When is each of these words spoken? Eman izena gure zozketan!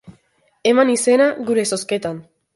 Eman 0.71 0.93
izena 0.95 1.29
gure 1.51 1.69
zozketan! 1.75 2.21